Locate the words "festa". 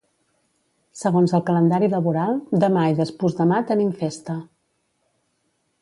4.03-4.41